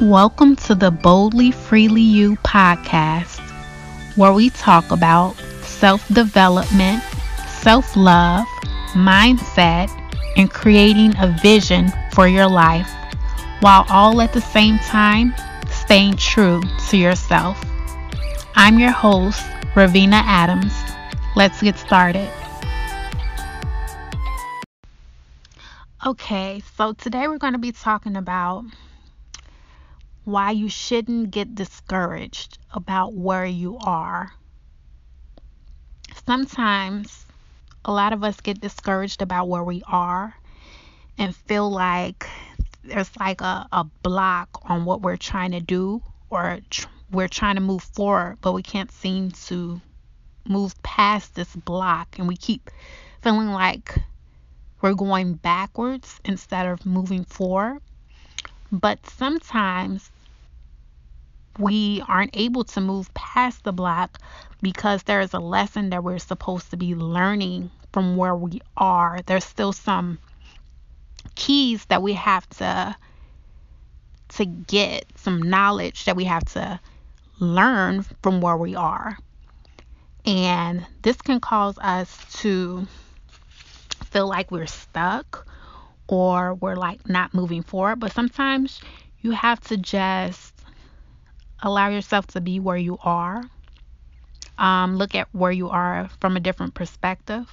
[0.00, 3.40] Welcome to the Boldly Freely You podcast,
[4.14, 7.02] where we talk about self development,
[7.48, 8.44] self love,
[8.92, 9.88] mindset,
[10.36, 12.90] and creating a vision for your life,
[13.60, 15.32] while all at the same time
[15.70, 17.58] staying true to yourself.
[18.54, 19.40] I'm your host,
[19.74, 20.74] Ravina Adams.
[21.36, 22.30] Let's get started.
[26.06, 28.66] Okay, so today we're going to be talking about
[30.26, 34.32] why you shouldn't get discouraged about where you are.
[36.26, 37.24] Sometimes
[37.84, 40.34] a lot of us get discouraged about where we are
[41.16, 42.26] and feel like
[42.82, 47.54] there's like a, a block on what we're trying to do or tr- we're trying
[47.54, 49.80] to move forward, but we can't seem to
[50.44, 52.68] move past this block and we keep
[53.22, 53.94] feeling like
[54.82, 57.78] we're going backwards instead of moving forward.
[58.72, 60.10] But sometimes
[61.58, 64.18] we aren't able to move past the block
[64.62, 69.20] because there is a lesson that we're supposed to be learning from where we are.
[69.26, 70.18] There's still some
[71.34, 72.96] keys that we have to
[74.28, 76.80] to get some knowledge that we have to
[77.38, 79.16] learn from where we are.
[80.24, 82.86] And this can cause us to
[84.06, 85.46] feel like we're stuck
[86.08, 88.00] or we're like not moving forward.
[88.00, 88.80] But sometimes
[89.20, 90.45] you have to just
[91.62, 93.42] allow yourself to be where you are.
[94.58, 97.46] Um, look at where you are from a different perspective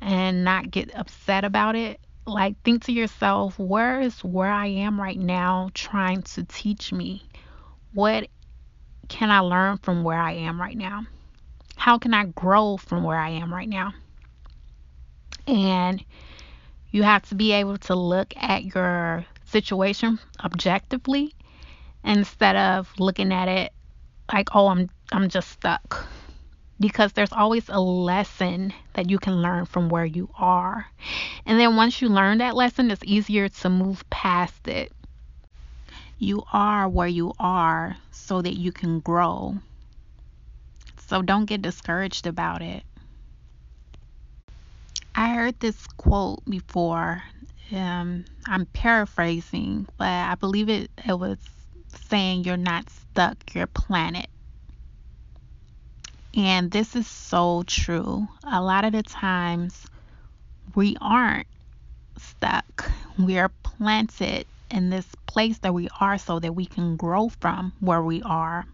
[0.00, 2.00] and not get upset about it.
[2.26, 7.22] Like, think to yourself, where is where I am right now trying to teach me?
[7.92, 8.28] What
[9.08, 11.06] can I learn from where I am right now?
[11.76, 13.94] How can I grow from where I am right now?
[15.46, 16.04] And
[16.90, 21.32] you have to be able to look at your situation objectively
[22.06, 23.72] instead of looking at it
[24.32, 26.06] like, oh, I'm I'm just stuck.
[26.78, 30.86] Because there's always a lesson that you can learn from where you are.
[31.46, 34.92] And then once you learn that lesson, it's easier to move past it.
[36.18, 39.56] You are where you are so that you can grow.
[41.06, 42.82] So don't get discouraged about it.
[45.14, 47.22] I heard this quote before.
[47.72, 51.38] Um, I'm paraphrasing, but I believe it, it was
[51.96, 54.28] saying you're not stuck, you're planted.
[56.34, 58.28] And this is so true.
[58.44, 59.86] A lot of the times
[60.74, 61.46] we aren't
[62.18, 62.90] stuck.
[63.18, 67.72] We are planted in this place that we are so that we can grow from
[67.80, 68.66] where we are.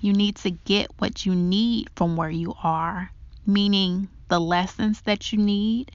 [0.00, 3.10] You need to get what you need from where you are,
[3.46, 5.90] meaning the lessons that you need.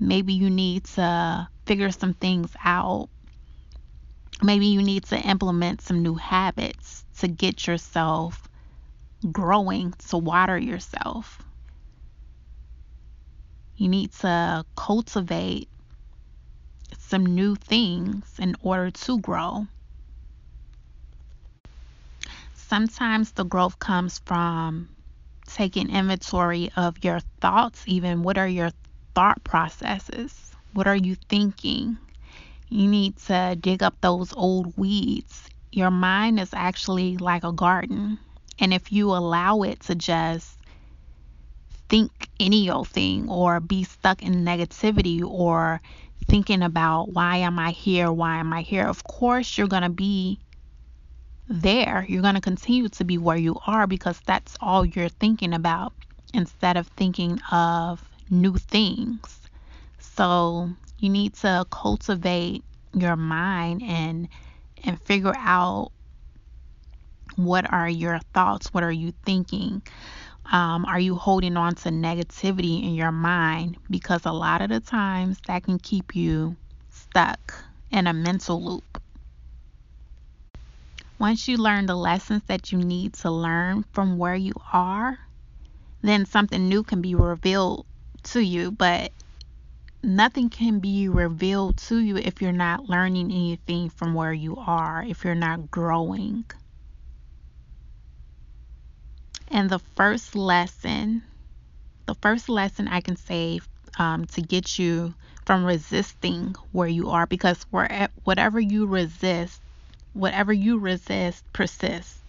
[0.00, 3.08] Maybe you need to figure some things out
[4.46, 8.48] maybe you need to implement some new habits to get yourself
[9.32, 11.42] growing, to water yourself.
[13.76, 15.68] You need to cultivate
[16.98, 19.66] some new things in order to grow.
[22.54, 24.88] Sometimes the growth comes from
[25.46, 28.70] taking inventory of your thoughts, even what are your
[29.14, 30.52] thought processes?
[30.72, 31.98] What are you thinking?
[32.68, 35.48] You need to dig up those old weeds.
[35.72, 38.18] Your mind is actually like a garden.
[38.58, 40.58] And if you allow it to just
[41.88, 45.80] think any old thing or be stuck in negativity or
[46.26, 48.10] thinking about why am I here?
[48.10, 48.86] Why am I here?
[48.86, 50.40] Of course, you're going to be
[51.48, 52.04] there.
[52.08, 55.92] You're going to continue to be where you are because that's all you're thinking about
[56.34, 59.40] instead of thinking of new things.
[59.98, 62.64] So you need to cultivate
[62.94, 64.28] your mind and
[64.84, 65.90] and figure out
[67.36, 69.82] what are your thoughts what are you thinking?
[70.50, 73.76] Um, are you holding on to negativity in your mind?
[73.90, 76.54] Because a lot of the times that can keep you
[76.88, 77.52] stuck
[77.90, 79.02] in a mental loop.
[81.18, 85.18] Once you learn the lessons that you need to learn from where you are
[86.06, 87.84] then something new can be revealed
[88.22, 89.12] to you but
[90.02, 95.04] nothing can be revealed to you if you're not learning anything from where you are,
[95.06, 96.44] if you're not growing.
[99.48, 101.22] And the first lesson,
[102.06, 103.60] the first lesson I can say
[103.98, 105.14] um, to get you
[105.46, 109.62] from resisting where you are, because where, whatever you resist,
[110.12, 112.20] whatever you resist persists.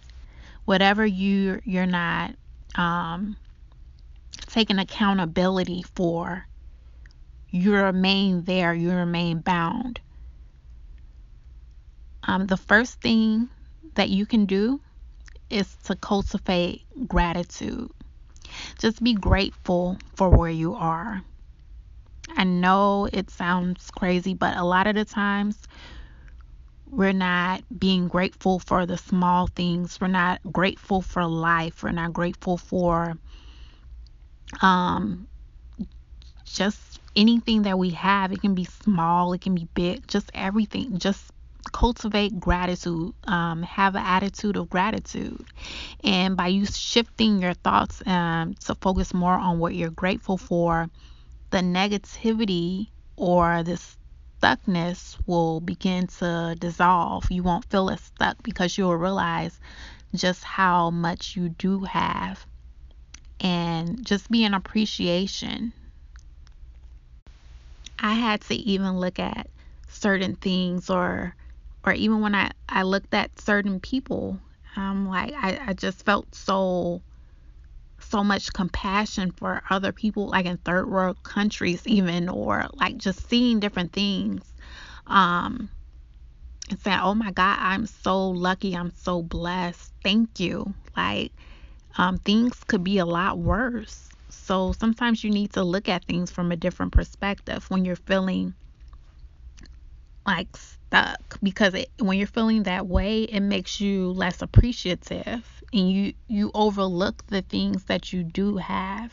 [0.64, 2.34] Whatever you you're not
[2.76, 3.36] um,
[4.48, 6.47] taking accountability for
[7.50, 10.00] you remain there, you remain bound.
[12.26, 13.48] Um, the first thing
[13.94, 14.80] that you can do
[15.50, 17.90] is to cultivate gratitude.
[18.78, 21.22] Just be grateful for where you are.
[22.36, 25.58] I know it sounds crazy, but a lot of the times
[26.90, 29.98] we're not being grateful for the small things.
[30.00, 31.82] We're not grateful for life.
[31.82, 33.14] We're not grateful for
[34.62, 35.28] um
[36.46, 36.87] just
[37.18, 38.32] anything that we have.
[38.32, 40.98] It can be small, it can be big, just everything.
[40.98, 41.30] Just
[41.72, 45.44] cultivate gratitude um, have an attitude of gratitude
[46.02, 50.88] and by you shifting your thoughts um, to focus more on what you're grateful for
[51.50, 53.78] the negativity or the
[54.42, 59.58] stuckness will begin to dissolve you won't feel as stuck because you'll realize
[60.14, 62.46] just how much you do have
[63.40, 65.72] and just be an appreciation
[67.98, 69.48] i had to even look at
[69.88, 71.34] certain things or
[71.84, 74.38] or even when I, I looked at certain people,
[74.76, 77.02] um, like I, I just felt so
[78.00, 83.28] so much compassion for other people like in third world countries even or like just
[83.28, 84.42] seeing different things.
[85.06, 85.70] Um
[86.70, 90.74] and saying oh my god i'm so lucky i'm so blessed thank you.
[90.96, 91.32] Like
[91.96, 96.30] um things could be a lot worse so sometimes you need to look at things
[96.30, 98.54] from a different perspective when you're feeling
[100.26, 105.90] like stuck because it, when you're feeling that way it makes you less appreciative and
[105.90, 109.12] you you overlook the things that you do have.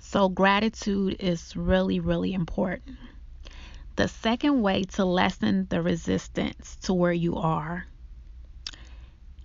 [0.00, 2.96] So gratitude is really really important.
[3.94, 7.86] The second way to lessen the resistance to where you are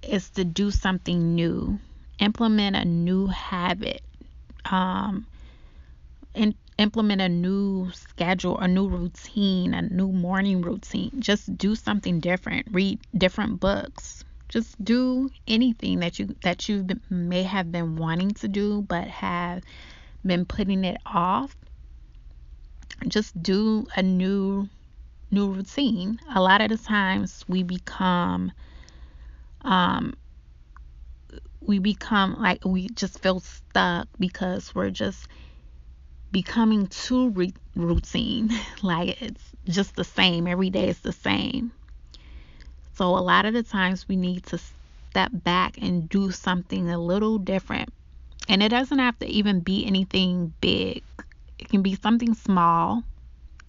[0.01, 1.79] is to do something new.
[2.19, 4.01] Implement a new habit
[4.71, 5.25] um,
[6.33, 11.11] and implement a new schedule, a new routine, a new morning routine.
[11.19, 12.67] Just do something different.
[12.71, 14.23] Read different books.
[14.49, 19.63] Just do anything that you that you may have been wanting to do but have
[20.25, 21.55] been putting it off.
[23.07, 24.69] Just do a new
[25.31, 26.19] new routine.
[26.33, 28.51] A lot of the times we become
[29.61, 30.13] um
[31.67, 35.27] we become like we just feel stuck because we're just
[36.31, 38.51] becoming too re- routine.
[38.83, 40.47] like it's just the same.
[40.47, 41.71] Every day is the same.
[42.93, 44.59] So a lot of the times we need to
[45.09, 47.89] step back and do something a little different.
[48.47, 51.03] And it doesn't have to even be anything big.
[51.57, 53.03] It can be something small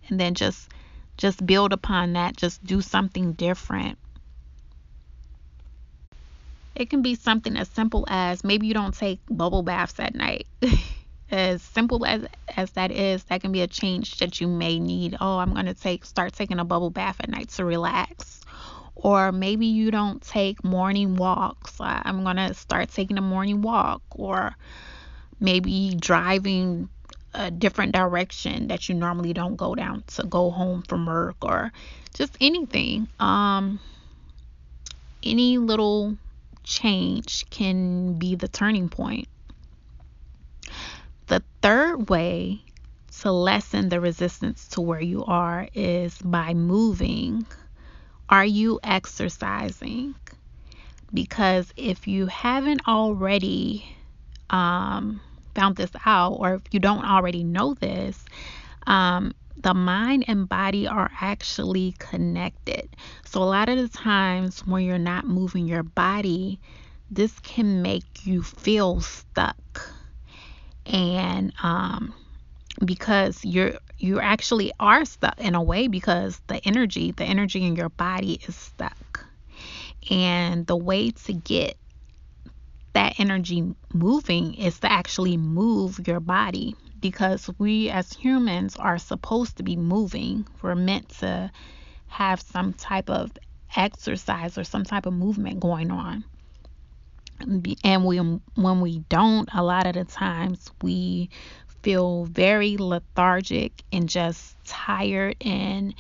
[0.08, 0.68] and then just
[1.16, 3.98] just build upon that, just do something different.
[6.76, 10.46] It can be something as simple as maybe you don't take bubble baths at night.
[11.30, 12.24] as simple as
[12.56, 15.16] as that is that can be a change that you may need.
[15.20, 18.42] Oh i'm going to take start taking a bubble bath at night to relax.
[18.94, 21.76] Or maybe you don't take morning walks.
[21.80, 24.02] I'm going to start taking a morning walk.
[24.10, 24.56] Or
[25.38, 26.88] maybe driving
[27.34, 31.72] a different direction that you normally don't go down to go home from work or
[32.14, 33.08] just anything.
[33.18, 33.80] Um
[35.22, 36.16] any little
[36.66, 39.28] change can be the turning point
[41.26, 42.62] the third way
[43.20, 47.46] to lessen the resistance to where you are is by moving.
[48.28, 50.14] Are you exercising?
[51.12, 53.96] Because if you haven't already
[54.50, 55.20] um,
[55.54, 58.24] found this out, or if you don't already know this,
[58.86, 59.32] um,
[59.66, 62.88] the mind and body are actually connected.
[63.24, 66.60] So, a lot of the times when you're not moving your body,
[67.10, 69.90] this can make you feel stuck
[70.86, 72.14] and um,
[72.84, 77.74] because you're you actually are stuck in a way because the energy the energy in
[77.74, 79.26] your body is stuck
[80.08, 81.76] and the way to get
[82.96, 83.62] that energy
[83.92, 89.76] moving is to actually move your body because we as humans are supposed to be
[89.76, 90.46] moving.
[90.62, 91.52] We're meant to
[92.06, 93.32] have some type of
[93.76, 96.24] exercise or some type of movement going on.
[97.84, 101.28] And we when we don't a lot of the times we
[101.82, 105.94] feel very lethargic and just tired and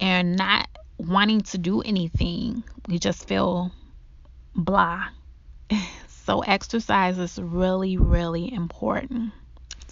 [0.00, 2.64] and not wanting to do anything.
[2.88, 3.72] We just feel
[4.54, 5.04] blah
[6.28, 9.32] so exercise is really really important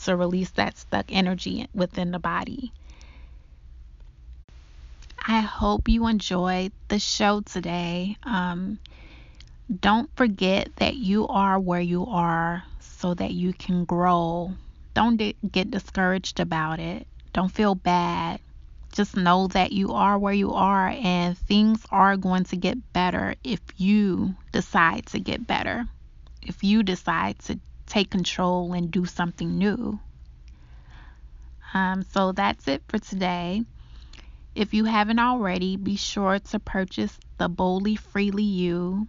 [0.05, 2.73] to release that stuck energy within the body
[5.28, 8.16] I hope you enjoyed the show today.
[8.23, 8.78] Um,
[9.81, 14.52] don't forget that you are where you are so that you can grow.
[14.95, 15.16] Don't
[15.50, 17.09] get discouraged about it.
[17.33, 18.40] Don't feel bad.
[18.93, 23.35] just know that you are where you are and things are going to get better
[23.45, 25.87] if you decide to get better.
[26.47, 29.99] If you decide to take control and do something new.
[31.75, 33.62] Um, so that's it for today.
[34.55, 39.07] If you haven't already, be sure to purchase the Boldly Freely You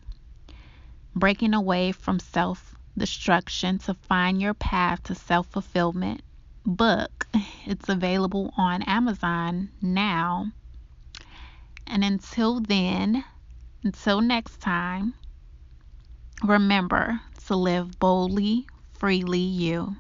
[1.16, 6.22] Breaking Away from Self Destruction to Find Your Path to Self Fulfillment
[6.66, 7.28] book.
[7.66, 10.52] It's available on Amazon now.
[11.86, 13.26] And until then,
[13.84, 15.14] until next time,
[16.44, 19.96] remember to live boldly, freely you.